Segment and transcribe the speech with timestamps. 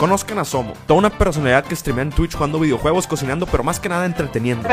[0.00, 3.78] Conozcan a Somo, toda una personalidad que streamea en Twitch jugando videojuegos, cocinando, pero más
[3.78, 4.66] que nada entreteniendo.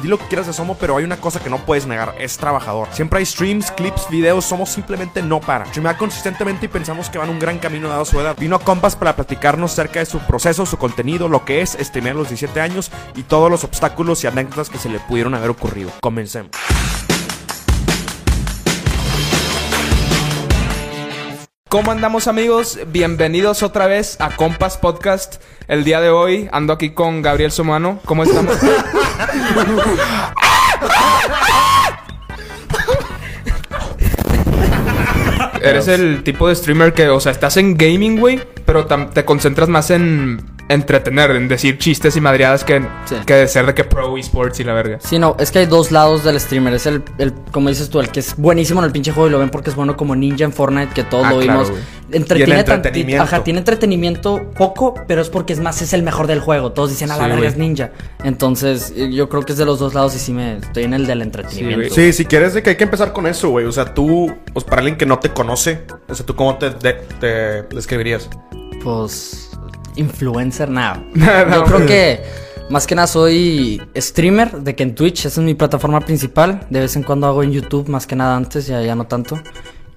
[0.00, 2.36] Di lo que quieras de Somo, pero hay una cosa que no puedes negar, es
[2.36, 2.86] trabajador.
[2.92, 5.66] Siempre hay streams, clips, videos, Somo simplemente no para.
[5.66, 8.36] Streamea consistentemente y pensamos que van un gran camino dado su edad.
[8.38, 12.14] Vino a Compas para platicarnos acerca de su proceso, su contenido, lo que es streamear
[12.14, 15.50] a los 17 años y todos los obstáculos y anécdotas que se le pudieron haber
[15.50, 15.90] ocurrido.
[16.00, 16.52] Comencemos.
[21.72, 22.78] ¿Cómo andamos amigos?
[22.88, 25.36] Bienvenidos otra vez a Compas Podcast.
[25.68, 27.98] El día de hoy ando aquí con Gabriel Somano.
[28.04, 28.58] ¿Cómo estamos?
[35.62, 39.70] Eres el tipo de streamer que, o sea, estás en gaming, güey, pero te concentras
[39.70, 43.16] más en entretener, en decir chistes y madriadas que, Sí.
[43.26, 44.98] que de ser de que pro esports y la verga.
[45.02, 46.72] Sí, no, es que hay dos lados del streamer.
[46.74, 49.32] Es el, el, como dices tú, el que es buenísimo en el pinche juego y
[49.32, 51.70] lo ven porque es bueno como ninja en Fortnite, que todos Ah, lo claro, vimos.
[51.70, 51.82] güey.
[52.12, 53.22] Entretiene Y el tanti- entretenimiento.
[53.24, 56.72] Ajá, tiene entretenimiento poco, pero es porque es más, es el mejor del juego.
[56.72, 57.90] Todos dicen, a la Sí, verga es ninja.
[58.22, 60.94] Entonces, eh, yo creo que es de los dos lados y sí me estoy en
[60.94, 61.94] el del entretenimiento.
[61.94, 63.64] Sí, si quieres de que hay que empezar con eso, güey.
[63.66, 66.70] O sea, tú, pues para alguien que no te conoce, o sea, ¿tú cómo te,
[66.70, 68.28] de- te describirías?
[68.84, 69.51] Pues,
[69.96, 71.02] influencer, nada.
[71.14, 72.20] No, yo creo que
[72.70, 76.66] más que nada soy streamer, de que en Twitch, esa es mi plataforma principal.
[76.70, 79.38] De vez en cuando hago en YouTube, más que nada antes, ya, ya no tanto.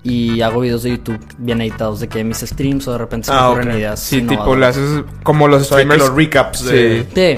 [0.03, 3.31] Y hago videos de YouTube bien editados, de que mis streams o de repente se
[3.33, 3.99] me Ah, ocurren ideas.
[3.99, 5.99] Sí, tipo, le haces como los streamers.
[5.99, 7.05] los recaps de...
[7.16, 7.38] Sí.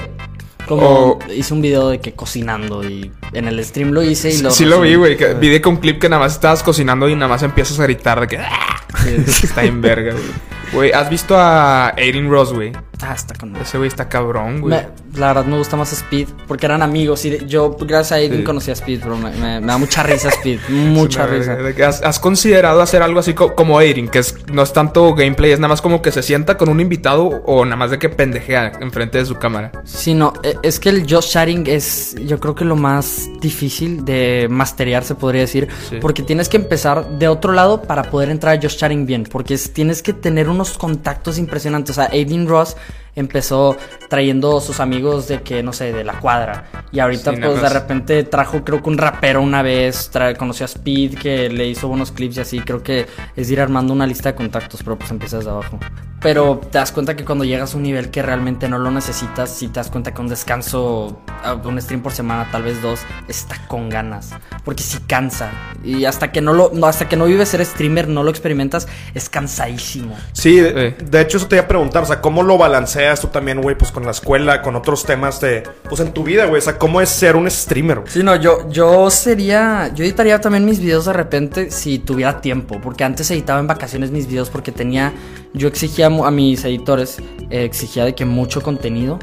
[0.66, 4.42] como O- hice un video de que cocinando y en el stream lo hice y
[4.42, 5.16] lo Sí lo vi, güey.
[5.40, 7.84] Vi de que un clip que nada más estabas cocinando y nada más empiezas a
[7.84, 8.36] gritar de que...
[8.36, 8.76] "Ah".
[9.26, 10.24] está en verga, güey.
[10.72, 12.72] Güey, ¿has visto a Aiden Ross, güey?
[13.00, 14.74] Ah, está con Ese güey está cabrón, güey.
[14.74, 18.14] Me- la verdad me gusta más Speed porque eran amigos y de- yo gracias a
[18.16, 18.44] Aiden Sí.
[18.44, 21.56] conocí a Speed, pero me, me- me da mucha risa Speed, mucha risa.
[21.86, 24.08] ¿Has, has considerado hacer algo así co- como Aiden?
[24.08, 26.80] Que es, no es tanto gameplay, es nada más como que se sienta con un
[26.80, 29.70] invitado o nada más de que pendejea enfrente de su cámara.
[29.84, 34.04] Sí, no, e- es que el just chatting es yo creo que lo más difícil
[34.04, 35.96] de masterear se podría decir, Sí.
[36.00, 39.54] porque tienes que empezar de otro lado para poder entrar a just chatting bien, porque
[39.54, 42.76] es- tienes que tener unos contactos impresionantes, o sea, Aiden Ross
[43.18, 43.76] empezó
[44.08, 46.64] trayendo sus amigos de que, no sé, de la cuadra.
[46.92, 50.68] Y ahorita, Sí, pues, de repente trajo, creo que un rapero una vez, conoció a
[50.68, 52.60] Speed, que le hizo buenos clips y así.
[52.60, 53.06] Creo que
[53.36, 55.78] es ir armando una lista de contactos, pero pues empiezas de abajo.
[56.20, 59.50] Pero te das cuenta que cuando llegas a un nivel que realmente no lo necesitas,
[59.50, 63.00] si te das cuenta que un descanso, ah, un stream por semana, tal vez dos,
[63.28, 64.30] está con ganas.
[64.64, 65.50] Porque si cansa.
[65.84, 68.88] Y hasta que no lo, no, hasta que no vives ser streamer, no lo experimentas,
[69.14, 70.16] es cansadísimo.
[70.32, 71.04] Sí, de, Sí.
[71.04, 73.76] de hecho eso te iba a preguntar, o sea, ¿cómo lo balanceas tú también, güey,
[73.76, 76.78] pues con la escuela, con otros temas de, pues en tu vida, güey, o sea,
[76.78, 78.00] ¿cómo es ser un streamer?
[78.00, 78.12] güey?
[78.12, 79.90] Sí, no, yo, yo sería.
[79.94, 82.80] Yo editaría también mis videos de repente si tuviera tiempo.
[82.82, 85.12] Porque antes editaba en vacaciones mis videos porque tenía.
[85.54, 87.18] Yo exigía a mis editores,
[87.50, 89.18] eh, exigía de que mucho contenido.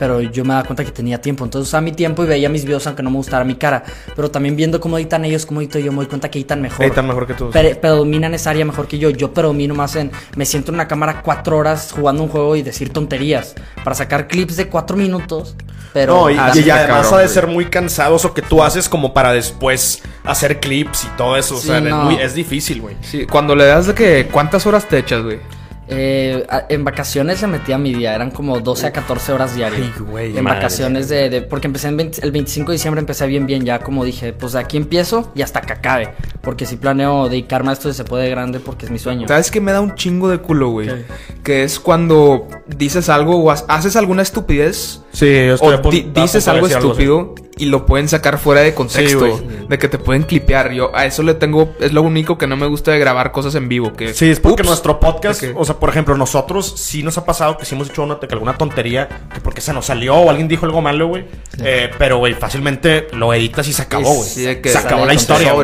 [0.00, 1.44] Pero yo me daba cuenta que tenía tiempo.
[1.44, 3.84] Entonces usaba mi tiempo y veía mis videos aunque no me gustara mi cara.
[4.16, 6.84] Pero también viendo cómo editan ellos, cómo edito yo, me doy cuenta que editan mejor.
[6.84, 7.50] Editan mejor que tú.
[7.50, 9.10] Pre- predominan esa área mejor que yo.
[9.10, 10.10] Yo predomino más en.
[10.34, 13.54] Me siento en una cámara cuatro horas jugando un juego y decir tonterías.
[13.84, 15.54] Para sacar clips de cuatro minutos.
[15.92, 16.14] Pero.
[16.14, 18.88] no, y, y está además cabrón, ha de ser muy cansado eso que tú haces
[18.88, 22.96] como para después hacer clips y todo eso, o sea, es, muy- es difícil, güey.
[23.02, 24.28] Sí, cuando le das de que...
[24.30, 25.40] ¿Cuántas horas te echas, güey?
[25.90, 29.82] Eh, en vacaciones se metía mi día, eran como 12 a 14 horas diarias.
[29.82, 30.58] Ay, güey, en madre.
[30.58, 33.80] vacaciones de, de- Porque empecé en 20 el 25 de diciembre, empecé bien, bien, ya
[33.80, 36.10] como dije, pues de aquí empiezo y hasta que acabe.
[36.40, 39.26] Porque si planeo dedicarme a esto si se puede grande porque es mi sueño.
[39.28, 40.88] ¿Sabes qué me da un chingo de culo, güey?
[40.88, 41.04] ¿Qué?
[41.42, 46.46] Que es cuando dices algo o ha- haces alguna estupidez Sí, yo o di- dices
[46.48, 49.40] algo estúpido y lo pueden sacar fuera de contexto.
[49.68, 50.72] de que te pueden clipear.
[50.72, 51.74] Yo a eso le tengo...
[51.78, 53.92] Es lo único que no me gusta de grabar cosas en vivo.
[53.92, 54.68] Que, Sí, es porque Ups.
[54.68, 57.88] nuestro podcast, que- o sea, por ejemplo, nosotros sí nos ha pasado que sí hemos
[57.90, 61.06] hecho una, que alguna tontería, que porque se nos salió o alguien dijo algo malo,
[61.08, 61.24] güey.
[61.62, 64.28] Eh, pero, güey, fácilmente lo editas y se acabó, güey.
[64.28, 65.54] Sí, se acabó la historia.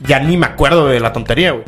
[0.00, 1.64] Ya ni me acuerdo de la tontería, güey.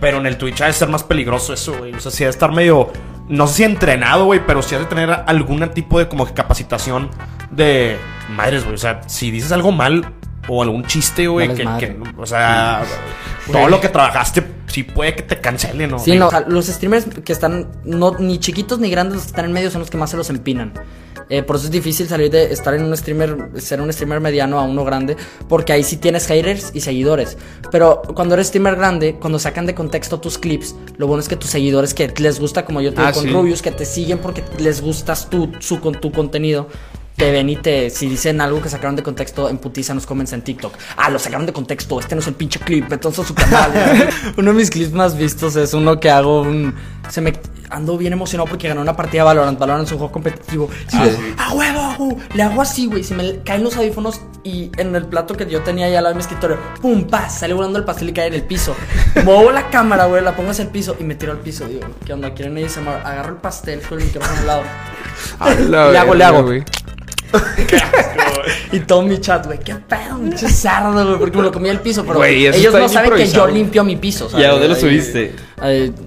[0.00, 1.92] Pero en el Twitch ha de ser más peligroso eso, güey.
[1.94, 2.90] O sea, sí ha de estar medio,
[3.28, 7.10] no sé si entrenado, güey, pero sí ha de tener algún tipo de como capacitación
[7.50, 7.96] de
[8.30, 8.74] madres, güey.
[8.74, 10.12] O sea, si dices algo mal
[10.48, 12.82] o algún chiste, güey, que, que- o sea,
[13.50, 15.98] todo lo que trabajaste sí puede que te cancelen, ¿no?
[15.98, 19.28] Sí, no, o sea, los streamers que están no, ni chiquitos ni grandes, los que
[19.28, 20.72] están en medio son los que más se los empinan.
[21.32, 24.60] Eh, por eso es difícil salir de estar en un streamer, ser un streamer mediano
[24.60, 25.16] a uno grande,
[25.48, 27.38] porque ahí sí tienes haters y seguidores.
[27.70, 31.36] Pero cuando eres streamer grande, cuando sacan de contexto tus clips, lo bueno es que
[31.36, 33.30] tus seguidores que les gusta, como yo te Ah, digo con sí.
[33.30, 36.68] Rubius, que te siguen porque les gustas tú, su, con tu contenido.
[37.16, 40.26] Te ven y te, si dicen algo que sacaron de contexto, en putiza nos comen
[40.32, 40.74] en TikTok.
[40.98, 43.70] Ah, lo sacaron de contexto, este no es el pinche clip, entonces su canal.
[44.36, 46.74] uno de mis clips más vistos es uno que hago un.
[47.10, 47.32] Se me,
[47.72, 49.58] ando bien emocionado porque ganó una partida de Valorant.
[49.58, 50.68] Valorant es un juego competitivo.
[50.88, 51.34] Sí, Ah, sí.
[51.38, 52.16] ¡A huevo!
[52.34, 53.02] Le hago así, güey.
[53.04, 56.14] Se me caen los audífonos y en el plato que yo tenía ahí al lado
[56.14, 57.04] de mi escritorio, ¡pum!
[57.04, 57.38] ¡Paz!
[57.38, 58.74] Sale volando el pastel y cae en el piso.
[59.24, 61.66] Muevo la cámara, güey, la pongo hacia el piso y me tiro al piso.
[61.66, 62.32] Digo, ¿qué onda?
[62.34, 62.88] ¿Quieren ASMR?
[63.04, 64.62] Agarro el pastel con el micrófono al lado.
[65.68, 66.42] La Le hago, le hago.
[66.42, 66.64] güey.
[68.72, 71.80] Y todo mi chat, güey, qué pedo, pinche sardo, güey, porque me lo comí al
[71.80, 74.28] piso, pero ellos no saben que yo limpio mi piso.
[74.36, 75.34] ¿Y a dónde lo subiste?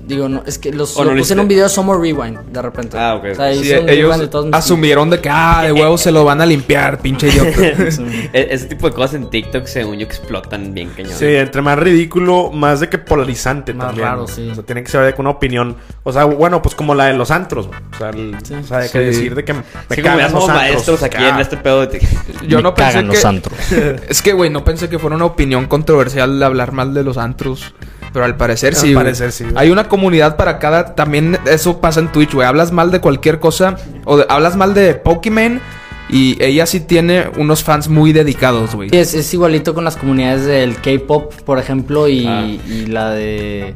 [0.05, 2.61] digo, no, es que los, ¿O lo puse en un video de Summer Rewind, de
[2.61, 2.97] repente.
[2.97, 3.25] Ah, ok.
[3.31, 6.11] O sea, Sí, ellos rewind de todos mis asumieron de que, ah, de huevo se
[6.11, 7.49] lo van a limpiar, pinche idiota.
[8.33, 11.13] E- Ese tipo de cosas en TikTok, según yo, explotan bien cañón.
[11.17, 14.07] Sí, entre más ridículo, más de que polarizante Más también.
[14.07, 14.49] raro, sí.
[14.51, 15.77] O sea, tiene que ser de que una opinión.
[16.03, 17.79] O sea, bueno, pues como la de los antros, güey.
[17.93, 19.05] O sea, el- o sea, de que Sí.
[19.05, 19.63] decir de que me
[20.03, 20.57] cagan los somos antros.
[20.57, 21.29] maestros aquí Ah.
[21.35, 21.99] en este pedo de...
[22.47, 23.15] Yo Me no pensé cagan que...
[23.15, 23.57] los antros.
[24.09, 27.73] Es que, güey, no pensé que fuera una opinión controversial hablar mal de los antros.
[28.13, 28.93] Pero al parecer Al sí.
[28.93, 29.03] güey.
[29.05, 29.55] parecer sí, güey.
[29.57, 30.95] Hay una comunidad para cada.
[30.95, 32.47] También eso pasa en Twitch, güey.
[32.47, 33.75] Hablas mal de cualquier cosa.
[34.05, 35.59] O de- hablas mal de Pokémon.
[36.07, 38.89] Y ella sí tiene unos fans muy dedicados, güey.
[38.91, 42.45] Sí, es, es igualito con las comunidades del K-pop, por ejemplo, y, Ah.
[42.45, 43.75] y la de.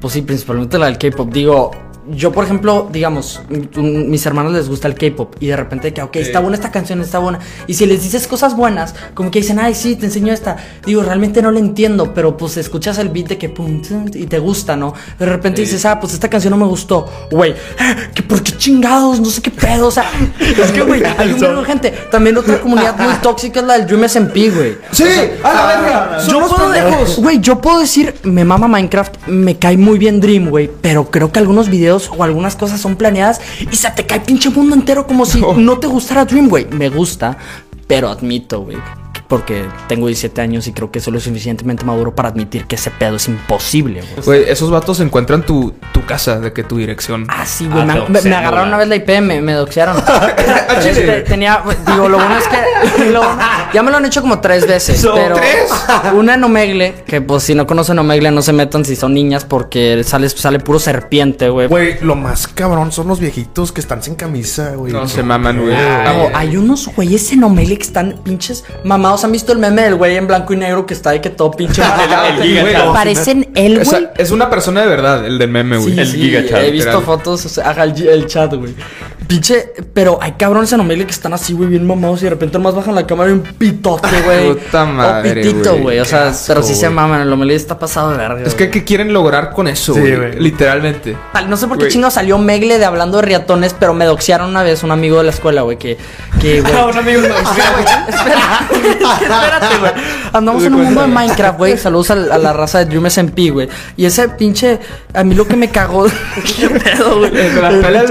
[0.00, 1.30] Pues sí, principalmente la del K-pop.
[1.32, 1.72] Digo,
[2.10, 3.68] yo, por ejemplo, digamos, m-
[4.06, 7.00] mis hermanos les gusta el K-pop y de repente que, ok, está buena esta canción,
[7.00, 7.38] está buena.
[7.66, 10.56] Y si les dices cosas buenas, como que dicen, ay, sí, te enseño esta.
[10.84, 13.80] Digo, realmente no la entiendo, pero pues escuchas el beat de que pum,
[14.12, 14.92] y te gusta, ¿no?
[15.18, 17.06] De repente dices, ah, pues esta canción no me gustó.
[17.30, 17.56] Güey, "Eh,
[18.14, 20.04] que por qué chingados, no sé qué pedo, o sea,
[20.40, 21.90] es que, güey, hay un de gente.
[22.10, 24.76] También otra comunidad muy tóxica es la del Dream SMP, güey.
[24.90, 25.04] ¡Sí!
[25.42, 26.18] ¡A la verga!
[26.18, 27.16] Yo ¡Somos puedo, pendejos!
[27.18, 31.30] güey, yo puedo decir, me mama Minecraft, me cae muy bien Dream, güey, pero creo
[31.32, 35.06] que algunos videos o algunas cosas son planeadas y se te cae pinche mundo entero
[35.06, 35.54] como si No.
[35.54, 36.66] no te gustara Dream, güey.
[36.66, 37.36] Me gusta,
[37.86, 38.78] pero admito, güey,
[39.34, 42.92] porque tengo 17 años y creo que soy lo suficientemente maduro para admitir que ese
[42.92, 44.24] pedo es imposible, güey.
[44.24, 47.26] Güey, esos vatos encuentran tu, tu casa, de que tu dirección.
[47.28, 47.82] Ah, sí, güey.
[47.82, 48.76] Ah, me, agarraron ¿no?
[48.76, 49.96] una vez la IP, me, me doxearon.
[50.84, 53.04] Este, tenía, digo, lo bueno es que.
[53.10, 53.22] lo
[53.72, 55.00] ya me lo han hecho como tres veces.
[55.00, 55.70] ¿Son pero tres?
[56.14, 59.44] una en Omegle, que pues si no conocen Omegle, no se metan si son niñas,
[59.44, 61.68] porque sale, sale puro serpiente, güey.
[61.68, 64.92] Güey, lo más cabrón son los viejitos que están sin camisa, güey.
[64.92, 65.74] No se maman, güey.
[65.74, 69.23] Hago, hay unos güeyes en Omegle que están pinches mamados.
[69.24, 71.50] ¿Han visto el meme del güey en blanco y negro que está ahí que todo
[71.50, 71.82] pinche?
[72.38, 72.74] El Giga Güey.
[72.92, 73.86] Parecen él, O güey.
[73.86, 75.94] sea, es una persona de verdad, el del meme, güey.
[75.94, 77.02] Sí, El sí, Giga Chat, He visto literal.
[77.04, 78.74] fotos, o sea, haga el, el chat, güey.
[79.34, 82.56] Pinche, pero hay cabrones en Omegle que están así, güey, bien mamados y de repente
[82.56, 84.52] nomás bajan la cámara y un pitote, güey.
[84.54, 85.98] Puta madre, O pitito, güey.
[85.98, 87.20] O sea, asco, pero sí se maman.
[87.22, 88.42] El Omegle está pasado de verga.
[88.46, 88.70] Es que.
[88.70, 90.16] ¿qué quieren lograr con eso, Sí, güey?
[90.16, 90.40] güey.
[90.40, 91.16] Literalmente.
[91.48, 91.92] No sé por qué Güey.
[91.92, 95.24] chingo salió Megle de hablando de riatones, pero me doxearon una vez un amigo de
[95.24, 95.96] la escuela, güey, que,
[96.40, 96.72] que, güey.
[96.72, 98.68] un amigo Espera, güey, espera.
[99.20, 99.92] Espérate, güey.
[100.32, 101.76] Andamos en un mundo de Minecraft, güey.
[101.78, 103.68] Saludos a, a la raza de Dream SMP, güey.
[103.96, 104.78] Y ese pinche.
[105.12, 106.06] A mí lo que me cagó.
[106.56, 107.32] ¿Qué pedo, güey?
[107.54, 108.06] La.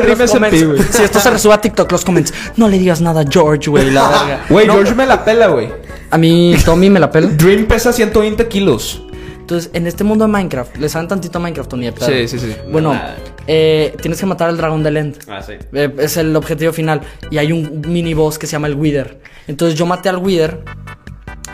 [0.91, 2.33] Si esto se resube a TikTok, los comments.
[2.57, 4.45] No le digas nada a George, güey, la verga.
[4.49, 5.69] Güey, No, George me la pela, güey.
[6.09, 7.27] A mí, Tommy me la pela.
[7.37, 9.03] Dream pesa 120 kilos.
[9.39, 11.85] Entonces, en este mundo de Minecraft, ¿le saben tantito a Minecraft, Tony?
[11.85, 12.07] de pedo?
[12.07, 12.55] Sí, sí, sí.
[12.71, 12.99] Bueno,
[13.45, 15.17] eh, tienes que matar al dragón del End.
[15.27, 15.53] Ah, sí.
[15.73, 17.01] Eh, es el objetivo final.
[17.29, 19.19] Y hay un mini boss que se llama el Wither.
[19.47, 20.63] Entonces yo maté al Wither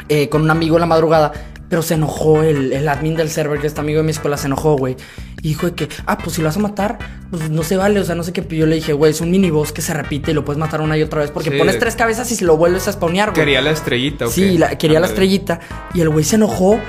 [0.07, 1.31] eh, con un amigo en la madrugada.
[1.67, 4.47] Pero se enojó el, el admin del server, que este amigo de mi escuela, se
[4.47, 4.95] enojó, güey.
[5.41, 6.97] Y dijo de que, ah, pues si lo vas a matar,
[7.31, 8.45] pues no se vale, o sea, no sé qué.
[8.55, 10.81] Yo le dije, güey, es un mini boss que se repite y lo puedes matar
[10.81, 11.31] una y otra vez.
[11.31, 11.57] Porque Sí.
[11.57, 13.35] pones tres cabezas y se lo vuelves a spawnear, güey.
[13.41, 15.59] Quería la estrellita, ¿o Sí, la- quería la estrellita.
[15.93, 16.79] Y el güey se enojó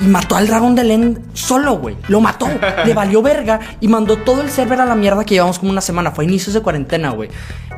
[0.00, 1.96] y mató al dragón del End solo, güey.
[2.08, 2.48] Lo mató.
[2.84, 5.80] le valió verga y mandó todo el server a la mierda que llevamos como una
[5.80, 6.10] semana.
[6.12, 7.30] Fue inicios de cuarentena, güey.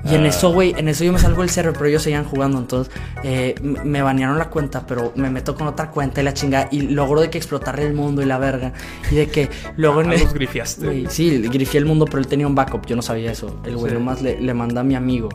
[0.03, 2.59] Y en eso, güey, en eso yo me salgo del server, pero ellos seguían jugando.
[2.59, 6.69] Entonces, eh, me banearon la cuenta, pero me meto con otra cuenta y la chinga.
[6.71, 8.73] Y logro de que explotarle el mundo y la verga.
[9.11, 11.05] Y de que luego en Ah, el- los grifiaste.
[11.11, 12.87] Sí, grifié el mundo, pero él tenía un backup.
[12.87, 13.61] Yo no sabía eso.
[13.65, 13.99] El güey Sí.
[13.99, 15.29] nomás le, le manda a mi amigo.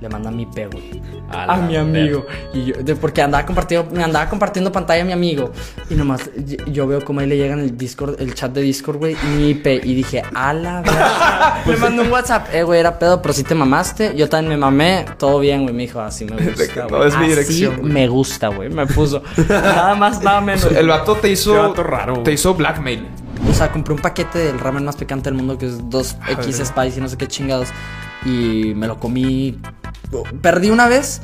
[0.00, 1.00] Le manda a mi pe, güey.
[1.30, 2.26] A mi amigo.
[2.54, 5.52] Y yo, de- porque andaba compartiendo, me andaba compartiendo pantalla a mi amigo.
[5.90, 8.62] Y nomás y- yo veo como ahí le llega en el Discord, el chat de
[8.62, 9.66] Discord, güey, mi IP.
[9.84, 11.62] Y dije, a la verga.
[11.66, 12.48] me mandó un WhatsApp.
[12.54, 14.14] Eh, güey, era pedo, pero si te mamaste.
[14.16, 15.04] Yo también me mamé.
[15.18, 15.74] Todo bien, güey.
[15.74, 16.86] Me dijo, así me gusta.
[16.90, 17.92] no es mi Así dirección, güey".
[17.92, 18.70] me gusta, güey.
[18.70, 19.22] Me puso.
[19.48, 20.64] Nada más, nada menos.
[20.64, 21.52] El vato te Qué hizo.
[21.54, 22.22] vato raro.
[22.22, 23.06] Te hizo blackmail.
[23.50, 26.98] O sea, compré un paquete del ramen más picante del mundo que es 2X Spice
[26.98, 27.68] y no sé qué chingados.
[28.24, 29.58] Y me lo comí.
[30.42, 31.22] Perdí una vez.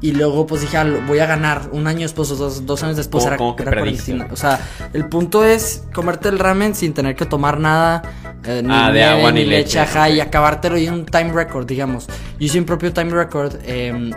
[0.00, 1.70] Y luego, pues dije, ah, voy a ganar.
[1.72, 4.28] Un año después, o dos, dos años después, ¿Cómo- era, cómo que era.
[4.30, 4.60] O sea,
[4.92, 8.02] el punto es comerte el ramen sin tener que tomar nada.
[8.44, 9.80] Eh, ni Ah, de agua ni leche.
[9.80, 12.06] ajá, y acabártelo y un time record, digamos.
[12.06, 14.12] Yo hice un propio time record, eh,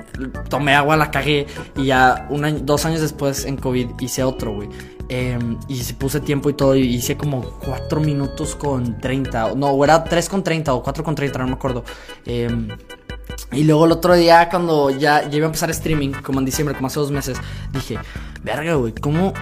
[0.50, 4.54] tomé agua, la cagué, y ya un año- dos años después en COVID hice otro,
[4.54, 4.70] güey.
[5.10, 9.56] Eh, y se puse tiempo y todo, y hice como 4 minutos con 30, o-
[9.56, 11.84] no, o era 3 con 30 o 4 con 30, no me acuerdo.
[13.52, 16.74] Y luego el otro día, cuando ya, ya iba a empezar streaming, como en diciembre,
[16.76, 17.38] como hace dos meses,
[17.74, 17.98] dije,
[18.44, 19.34] verga, güey, ¿cómo,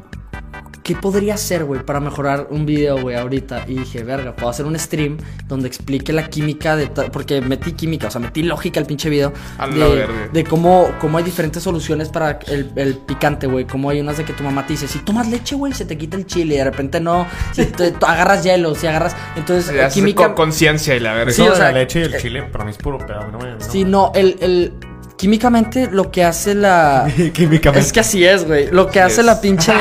[0.90, 3.66] ¿qué podría hacer, güey, para mejorar un video, güey, ahorita?
[3.68, 5.18] Y dije, verga, puedo hacer un stream
[5.48, 6.88] donde explique la química de...
[6.88, 9.32] Porque metí química, o sea, metí lógica al pinche video.
[9.60, 13.66] La De, de cómo, cómo hay diferentes soluciones para el, el picante, güey.
[13.66, 15.96] Como hay unas de que tu mamá te dice, si tomas leche, güey, se te
[15.96, 16.56] quita el chile.
[16.56, 19.16] Y de repente no, si te- agarras hielo, si agarras...
[19.36, 20.24] Entonces, Ya haces química...
[20.26, 21.34] con conciencia y la verga.
[21.34, 23.28] Sí, o sea, la leche y el chile, para mí es puro pedo.
[23.32, 23.62] No no.
[23.62, 24.74] Sí, no, el, el...
[25.20, 27.06] Químicamente lo que hace la...
[27.34, 27.86] Químicamente.
[27.86, 28.72] Es que así es, güey.
[28.72, 29.26] Lo que hace es.
[29.26, 29.74] la pinche.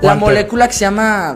[0.00, 1.34] la molécula que se llama.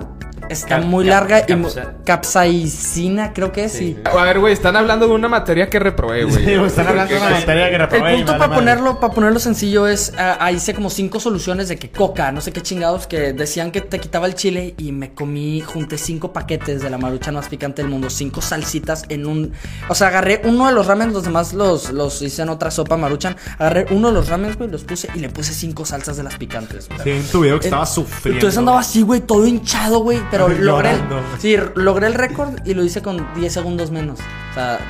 [0.51, 1.53] Está Cap- muy cap- larga y.
[1.53, 3.73] capsa- Capsaicina, creo que es.
[3.73, 3.97] Sí.
[4.05, 6.45] A ver, güey, están hablando de una materia que reprobé, güey.
[6.45, 8.13] Sí, están hablando de una materia que El reprobé.
[8.15, 11.77] y punto para ponerlo, para ponerlo sencillo es, ah, ahí hice como cinco soluciones de
[11.77, 15.15] que coca, no sé qué chingados, que decían que te quitaba el chile y me
[15.15, 19.53] comí, junté cinco paquetes de la maruchan más picante del mundo, cinco salsitas en un,
[19.89, 22.97] o sea, agarré uno de los ramen, los demás los, los hice en otra sopa
[22.97, 26.23] maruchan, agarré uno de los ramen, güey, los puse y le puse cinco salsas de
[26.25, 26.89] las picantes.
[26.89, 27.01] güey.
[27.05, 28.39] Sí, en tu video que Eh, estaba sufriendo.
[28.39, 30.19] Entonces andaba así, güey, todo hinchado, güey.
[30.31, 34.19] Pero logré, Llorando, el, sí, logré el récord y lo hice con 10 segundos menos.
[34.51, 34.81] O sea,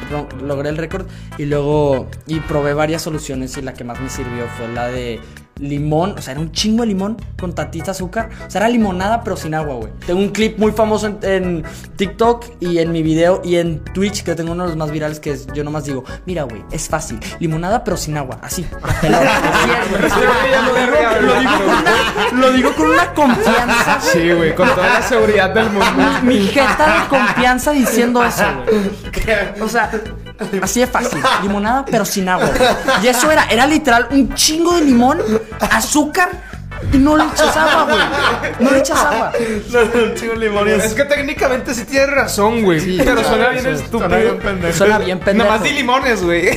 [0.42, 1.07] logré el récord
[1.38, 5.21] y luego y probé varias soluciones y la que más me sirvió fue la de
[5.61, 8.29] limón, o sea, era un chingo de limón con tantita azúcar.
[8.47, 9.93] O sea, era limonada pero sin agua, güey.
[10.07, 11.64] Tengo un clip muy famoso en, en
[11.97, 15.21] TikTok y en mi video y en Twitch que tengo uno de los más virales
[15.21, 18.67] que es yo nomás digo, mira, güey, es fácil, limonada pero sin agua, así.
[22.35, 24.00] Lo digo con una- confianza.
[24.00, 25.87] Sí, güey, con toda la seguridad del mundo.
[26.23, 29.61] Mi jeta de confianza diciendo eso, güey.
[29.61, 29.90] O sea,
[30.62, 31.20] así de fácil.
[31.42, 32.50] Limonada, pero sin agua.
[33.02, 35.20] Y eso era, era literal un chingo de limón,
[35.61, 36.30] azúcar
[36.92, 38.54] y no le echas agua, güey.
[38.61, 39.32] No le echas agua.
[39.70, 42.80] No, no, un chingo de limón y Es que técnicamente sí tienes razón, güey.
[42.80, 44.09] Sí, pero claro, suena bien eso- estúpido.
[44.09, 44.78] Suena bien pendejo.
[44.78, 45.49] Suena bien pendejo.
[45.49, 46.50] Nada más di limones, güey.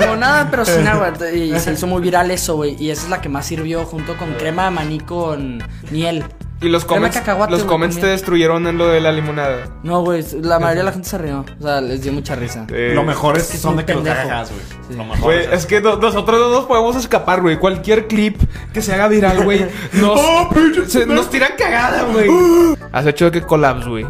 [0.00, 1.12] Limonada, pero sin agua.
[1.32, 2.76] Y se hizo muy viral eso, güey.
[2.82, 6.24] Y esa es la que más sirvió junto con crema de maní con miel.
[6.62, 9.66] Y los comments, cacahuate, los comments te destruyeron en lo de la limonada.
[9.82, 11.44] No, güey, la mayoría de la gente se rió.
[11.58, 12.66] O sea, les dio mucha risa.
[12.70, 14.28] Eh, Lo mejor es que son de que los pendejo.
[14.28, 14.62] cagas, güey.
[14.90, 14.94] Sí.
[14.96, 15.20] Lo mejor.
[15.22, 17.58] Güey, es que no- nosotros no nos podemos escapar, güey.
[17.58, 18.36] Cualquier clip
[18.74, 19.64] que se haga viral, güey,
[19.94, 20.20] nos,
[20.92, 22.28] se- nos tiran cagada, güey.
[22.92, 24.04] Has hecho de que collabs, güey.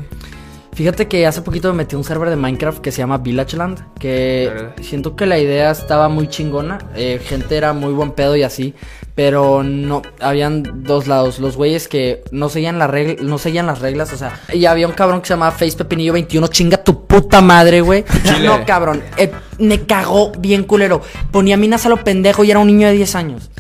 [0.73, 3.85] Fíjate que hace poquito me metí a un server de Minecraft que se llama Villageland.
[3.99, 6.79] Que siento que la idea estaba muy chingona.
[6.97, 8.75] eh, gente era muy buen pedo y así.
[9.15, 11.39] Pero no, habían dos lados.
[11.39, 14.13] Los güeyes que no seguían, la regla, no seguían las reglas.
[14.13, 16.47] O sea, y había un cabrón que se llamaba Face Pepinillo 21.
[16.49, 18.05] Chinga tu puta madre, güey.
[18.43, 19.03] No, cabrón.
[19.17, 21.03] eh, me cagó bien culero.
[21.31, 23.51] Ponía minas a lo pendejo y era un niño de 10 años.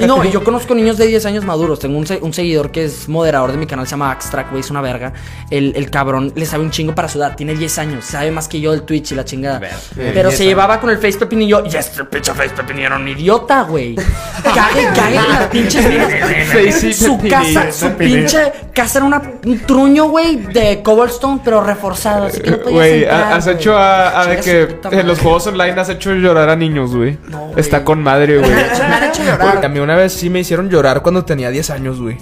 [0.00, 1.80] y no, yo conozco niños de 10 años maduros.
[1.80, 4.70] Tengo un, un seguidor que es moderador de mi canal, se llama Axtrack, güey, es
[4.70, 5.12] una verga.
[5.50, 8.60] El, el cabrón le sabe un chingo para sudar, tiene 10 años, sabe más que
[8.60, 9.60] yo del Twitch y la chingada.
[9.96, 13.62] Pero se llevaba con el Face Pepinillo y este pinche Face Pepinillo era un idiota,
[13.62, 13.96] güey.
[14.54, 16.12] Cague, cague con las pinches minas.
[16.96, 22.26] Su casa, su pinche casa era una, un truño, güey, de cobblestone, pero reforzado.
[22.26, 25.88] Así que no podías Güey, has hecho a, de que en los juegos online has
[25.88, 27.18] hecho llorar a niños, güey.
[27.28, 27.52] No.
[27.56, 28.50] Está con madre, güey.
[28.52, 28.56] Me
[28.94, 29.64] han hecho llorar.
[29.64, 32.18] A mí una vez sí me hicieron llorar cuando tenía 10 años, güey.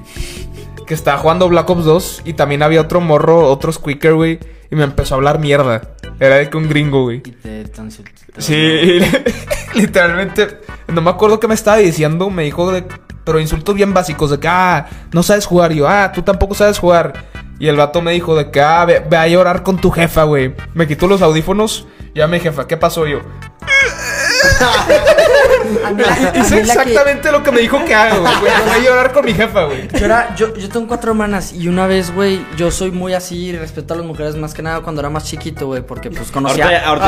[0.87, 4.39] Que estaba jugando Black Ops 2 y también había otro morro, otro squeaker, güey.
[4.71, 5.83] Y me empezó a hablar mierda.
[6.21, 7.19] Era de que un gringo, güey.
[7.19, 8.13] Y te- te insulté.
[8.39, 9.01] Sí, y
[9.81, 10.47] literalmente,
[10.93, 12.85] no me acuerdo qué me estaba diciendo, me dijo de,
[13.25, 16.79] pero insultos bien básicos, de que, ah, no sabes jugar, yo, ah, tú tampoco sabes
[16.79, 17.29] jugar.
[17.59, 20.55] Y el vato me dijo de que, ah, ve, a llorar con tu jefa, güey.
[20.75, 23.21] Me quitó los audífonos, ya mi jefa, ¿qué pasó yo?
[25.97, 28.33] La- que- exactamente lo que me dijo que haga, güey.
[28.41, 29.89] Voy a llorar con mi jefa, güey.
[29.99, 33.47] Yo, era, yo, yo tengo cuatro hermanas y una vez, güey, yo soy muy así
[33.47, 36.31] y respeto a las mujeres más que nada cuando era más chiquito, güey, porque pues
[36.31, 36.65] conocía...
[36.65, 37.07] Ahorita ya- ahorita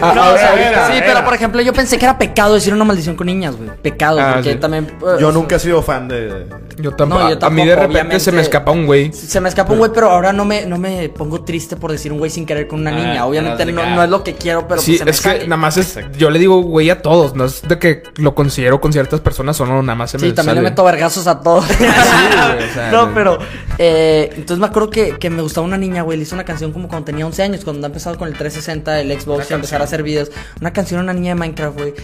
[0.00, 3.26] Ah, Ah, sí, pero por ejemplo yo pensé que era pecado decir una maldición con
[3.26, 3.70] niñas, güey.
[3.82, 4.58] Pecado, Ah, porque sí.
[4.58, 4.86] también...
[5.00, 6.46] eh, Yo nunca he sido fan de.
[6.78, 7.22] Yo tampoco.
[7.22, 9.12] No, yo a mí de tampoco, repente se me escapa un güey.
[9.12, 12.12] Se me escapa un güey, pero ahora no me, no me pongo triste por decir
[12.12, 13.26] un güey sin querer con una Ah, niña.
[13.26, 15.44] Obviamente no, no, es lo que quiero, pero sí, pues se me es que sale.
[15.44, 15.98] nada más es.
[16.22, 17.34] Yo le digo, güey, a todos.
[17.34, 20.28] No es de que lo considero con ciertas personas o no, nada más se me
[20.28, 20.62] Sí, también sale.
[20.62, 21.66] le meto vergazos a todos.
[21.66, 23.14] güey, o sea, no, no.
[23.14, 23.38] pero.
[23.78, 26.16] eh, entonces me acuerdo que, que me gustaba una niña, güey.
[26.16, 29.00] Le hizo una canción como cuando tenía 11 años, cuando ha empezado con el 360,
[29.00, 30.30] el Xbox y a empezar a hacer videos.
[30.60, 31.94] Una canción a una niña de Minecraft, güey.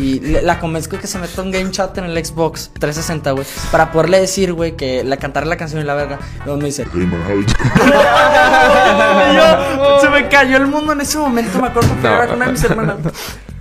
[0.00, 3.44] Y le- la convenzco que se meta un game chat en el Xbox 360, güey.
[3.70, 6.18] Para poderle decir, güey, que la cantarle la canción y la verga.
[6.46, 6.86] Luego me dice.
[9.34, 11.60] Yo, se me cayó el mundo en ese momento.
[11.60, 12.96] Me acuerdo que fui a ver con una de mis hermanas.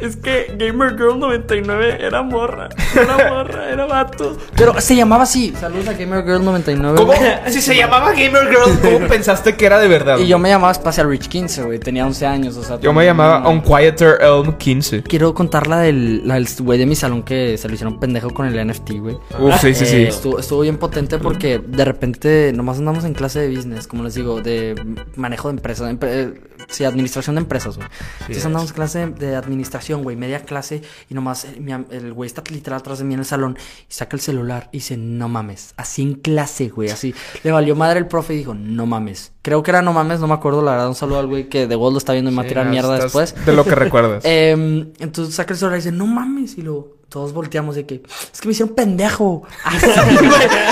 [0.05, 2.69] Es que Gamer Girl 99 era morra.
[2.95, 4.37] Era morra, era vato.
[4.55, 5.53] Pero se llamaba así.
[5.59, 6.97] Saludos a Gamer Girl 99.
[6.97, 7.07] ¿Cómo?
[7.13, 7.19] güey.
[7.47, 10.17] Si se llamaba Gamer Girl, ¿cómo pensaste que era de verdad?
[10.19, 11.79] Y yo me llamaba Spacial Rich 15, güey.
[11.79, 12.79] Tenía 11 años, o sea.
[12.79, 15.03] Yo me llamaba Unquieter Elm 15.
[15.03, 18.29] Quiero contar la del, la del güey de mi salón que se lo hicieron pendejo
[18.31, 19.17] con el NFT, güey.
[19.39, 20.03] Uf, sí, sí, Eh, sí.
[20.03, 24.13] Estuvo, estuvo bien potente porque de repente nomás andamos en clase de business, como les
[24.15, 24.75] digo, de
[25.15, 26.33] manejo de empresas, empre- eh,
[26.75, 27.87] sí, administración de empresas, güey.
[28.21, 32.43] Entonces andamos en clase de, administración, güey, media clase y nomás eh, el güey está
[32.51, 33.57] literal atrás de mí en el salón
[33.89, 37.13] y saca el celular y dice, no mames, así en clase, güey, así.
[37.43, 39.31] Le valió madre el profe y dijo, no mames.
[39.41, 41.67] Creo que era no mames, no me acuerdo, la verdad, un saludo al güey que
[41.67, 43.35] de Gold lo está viendo y me va a tirar mierda después.
[43.45, 44.23] De lo que recuerdas.
[44.25, 46.57] Em, entonces saca el celular y dice, no mames.
[46.57, 48.03] Y luego todos volteamos de que,
[48.33, 49.43] es que me hicieron pendejo.
[49.63, 50.29] Así, güey.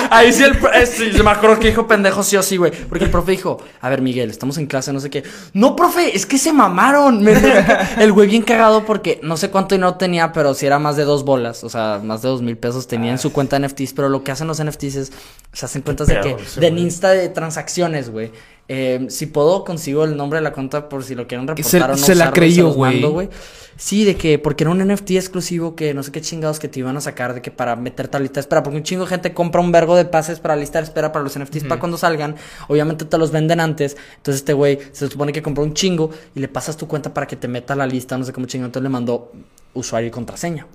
[0.10, 2.70] Ahí sí, el, eh, sí, yo me acuerdo que dijo pendejo sí o sí, güey.
[2.90, 5.24] Porque el profe dijo, a ver, Miguel, estamos en clase, no sé qué.
[5.54, 7.24] No, profe, es que se mamaron.
[7.24, 7.34] Me-
[7.98, 11.06] el güey bien cagado porque no sé cuánto dinero tenía, pero si era más de
[11.06, 13.94] dos bolas, o sea, más de dos mil pesos tenía en su cuenta de NFTs.
[13.94, 15.12] Pero lo que hacen los NFTs es,
[15.54, 18.34] se hacen cuentas de que, de Insta de transacciones, güey.
[18.70, 21.78] Eh, si puedo, consigo el nombre de la cuenta por si lo quieren reportar se-
[21.84, 21.98] o no.
[21.98, 22.70] se la creyó,
[23.12, 23.30] güey.
[23.76, 26.80] Sí, de que porque era un NFT exclusivo que no sé qué chingados que te
[26.80, 29.04] iban a sacar de que para meterte a la lista de espera, porque un chingo
[29.04, 31.64] de gente compra un vergo de pases para la lista de espera para los NFTs
[31.64, 32.36] para cuando salgan,
[32.68, 36.40] obviamente te los venden antes, entonces este güey se supone que compró un chingo y
[36.40, 38.66] le pasas tu cuenta para que te meta a la lista, no sé cómo chingo,
[38.66, 39.32] entonces le mandó
[39.74, 40.68] usuario y contraseña.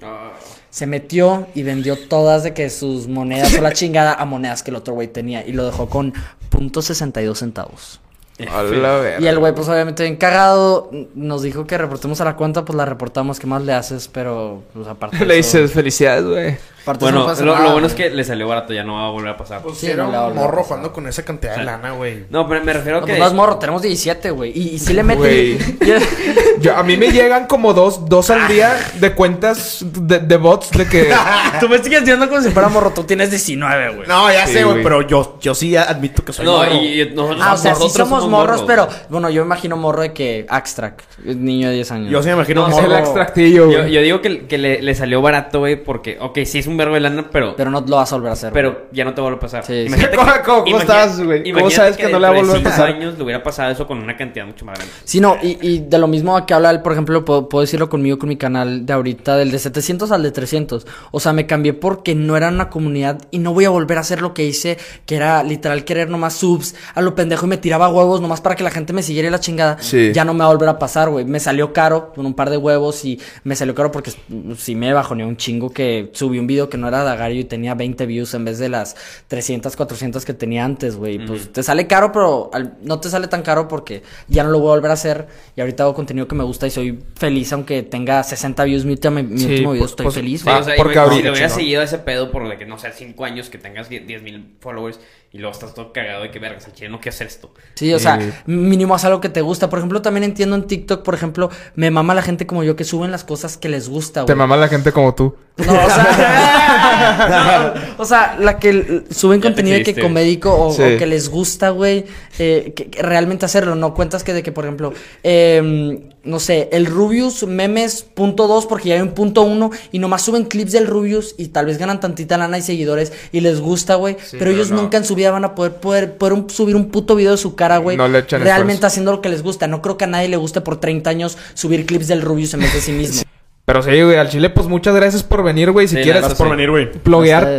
[0.70, 4.70] Se metió y vendió todas de que sus monedas o la chingada a monedas que
[4.70, 6.12] el otro güey tenía y lo dejó con
[6.50, 8.00] .62 centavos.
[8.38, 12.76] Y el güey, pues obviamente bien cagado, nos dijo que reportemos a la cuenta, pues
[12.76, 14.06] la reportamos, ¿qué más le haces?
[14.06, 15.24] Pero, pues aparte.
[15.26, 16.56] Le dices felicidades, güey.
[16.88, 18.94] Aparte Bueno, no pasa lo, nada, lo bueno es que le salió barato, ya no
[18.94, 19.60] va a volver a pasar.
[19.62, 22.24] Pues Sí, era no un morro jugando con esa cantidad de lana, güey.
[22.30, 23.06] No, pero me refiero a que.
[23.08, 24.52] pues no es morro, tenemos 17, güey.
[24.54, 25.18] Y, y sí le meten.
[25.18, 25.58] Güey.
[26.60, 30.70] Yo, a mí me llegan como dos, dos al día de cuentas de, de bots
[30.72, 31.12] de que.
[31.60, 34.08] Tú me sigues diciendo como si fuera morro, tú tienes 19, güey.
[34.08, 36.72] No, ya Sí, sé, güey, pero yo, yo sí admito que soy No, morro.
[36.74, 38.64] y, y nosotros, Ah, o sea, sí somos morros, morros.
[38.66, 42.10] pero bueno, yo me imagino morro de que Axtrack, niño de 10 años.
[42.10, 42.96] Yo sí me imagino No, Es morro.
[42.96, 43.92] el güey.
[43.92, 46.94] yo digo que, que le, le salió barato, güey, porque, ok, sí es un verbo
[46.94, 48.50] de lana, pero, Pero no lo vas a volver a hacer.
[48.52, 48.62] güey.
[48.64, 49.64] pero ya no te vuelve a pasar.
[49.66, 49.94] Sí, sí.
[50.16, 51.40] ¿Cómo- cómo- cómo estás, güey?
[51.40, 52.86] ¿Cómo imagínate sabes que no le va a volver a pasar?
[52.88, 54.94] años le hubiera pasado eso con una cantidad mucho más grande.
[55.04, 57.88] Sí, no, y, y de lo mismo que habla él, por ejemplo, puedo, puedo decirlo
[57.90, 60.86] conmigo, con mi canal de ahorita, del de 700 al de 300.
[61.10, 64.02] O sea, me cambié porque no era una comunidad y no voy a volver a
[64.02, 67.56] hacer lo que hice, que era literal querer nomás subs a lo pendejo y me
[67.58, 69.76] tiraba huevos nomás para que la gente me siguiera y la chingada.
[69.80, 70.12] Sí.
[70.12, 71.24] Ya no me va a volver a pasar, güey.
[71.24, 74.12] Me salió caro con un par de huevos y me salió caro porque
[74.56, 77.74] sí me bajoneó un chingo que subí un video que no era Dagario y tenía
[77.74, 78.96] 20 views en vez de las
[79.28, 81.24] 300, 400 que tenía antes, güey.
[81.26, 84.58] Pues te sale caro, pero al- no te sale tan caro porque ya no lo
[84.60, 85.26] voy a volver a hacer
[85.56, 88.94] y ahorita hago contenido que me gusta y soy feliz aunque tenga 60 views mi,
[88.96, 90.56] mi Sí, último video, pues- estoy pues, feliz, Sí, güey.
[90.56, 91.50] Ah, o sea, porque ahorita, si le chingón.
[91.50, 94.98] seguido ese pedo por de que, no sé, 5 años, que tengas 10 mil followers
[95.30, 97.52] y luego estás todo cagado de que vergas, al chile no quiero hacer esto.
[97.74, 98.30] Sí, o sea, Sí.
[98.46, 99.68] mínimo haz algo que te gusta.
[99.68, 102.84] Por ejemplo, también entiendo en TikTok, por ejemplo, me mama la gente como yo que
[102.84, 104.38] suben las cosas que les gusta, Te güey.
[104.38, 105.36] mama la gente como tú.
[105.58, 106.06] No, o sea,
[107.28, 110.82] no, o sea, la que suben Ya te contenido de que comédico o, Sí.
[110.82, 112.04] o que les gusta, güey,
[112.38, 116.68] eh, que, que realmente hacerlo, no cuentas que de que, por ejemplo, em, no sé,
[116.72, 120.72] el Rubius memes punto dos porque ya hay un punto uno y nomás suben clips
[120.72, 124.38] del Rubius y tal vez ganan tantita lana y seguidores y les gusta, güey, pero
[124.38, 124.82] pero ellos no.
[124.82, 127.38] nunca en su vida van a poder, poder, poder un- subir un puto video de
[127.38, 128.86] su cara, güey, No le echan realmente esfuerzo.
[128.88, 129.66] haciendo lo que les gusta.
[129.66, 132.60] No creo que a nadie le guste por 30 años subir clips del Rubius en
[132.60, 133.22] vez de sí mismo.
[133.68, 135.86] Pero sí, güey, al chile, pues muchas gracias por venir, güey.
[135.86, 136.90] Si Sí, quieres Gracias por venir, güey.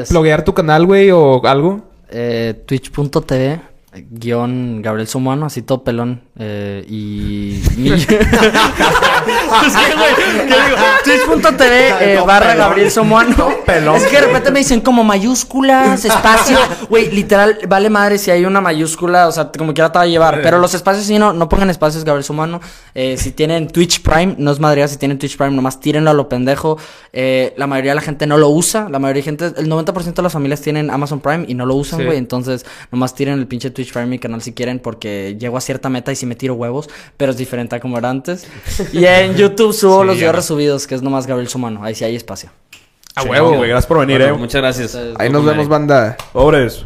[0.09, 1.81] ploguear tu canal, güey, o algo.
[2.09, 3.59] eh, twitch.tv
[4.09, 6.21] guion Gabriel Sumano, así todo pelón.
[6.41, 7.61] Eh, y.
[7.95, 8.15] es que,
[9.95, 10.15] güey,
[10.47, 10.77] ¿qué digo?
[11.03, 12.57] Twitch.tv eh, barra pelón.
[12.57, 13.49] Gabriel Sumano.
[13.65, 13.95] pelón.
[13.97, 16.57] Es que de repente me dicen como mayúsculas, espacio.
[16.89, 20.07] Güey, literal, vale madre si hay una mayúscula, o sea, como quiera te va a
[20.07, 20.41] llevar.
[20.41, 22.61] Pero los espacios sí, no, no pongan espacios Gabriel Sumano.
[22.95, 26.13] Eh, si tienen Twitch Prime, no es madre, si tienen Twitch Prime, nomás tírenlo a
[26.13, 26.77] lo pendejo.
[27.11, 28.87] Eh, la mayoría de la gente no lo usa.
[28.89, 31.75] La mayoría de gente, el 90% de las familias tienen Amazon Prime y no lo
[31.75, 32.05] usan, Sí.
[32.05, 32.17] güey.
[32.17, 35.89] Entonces, nomás tiren el pinche Twitch Prime mi canal si quieren, porque llego a cierta
[35.89, 36.89] meta y si me tiro huevos.
[37.17, 38.47] Pero es diferente sangrienta como era antes.
[38.93, 41.83] Y en YouTube subo Sí, los videos resubidos, que es nomás Gabriel Sumano.
[41.83, 42.49] Ahí sí hay espacio.
[43.15, 43.49] A Sí, huevo.
[43.57, 44.37] güey, Gracias por venir, Bueno, eh.
[44.37, 44.97] muchas gracias.
[45.17, 46.15] Ahí nos vemos, banda.
[46.31, 46.85] Pobres.